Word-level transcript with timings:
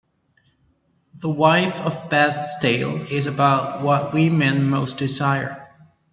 "The 1.13 1.29
Wife 1.29 1.79
of 1.81 2.09
Bath's 2.09 2.59
Tale" 2.59 3.03
is 3.11 3.27
about 3.27 3.83
'What 3.83 4.15
women 4.15 4.67
most 4.67 4.97
desire'. 4.97 5.67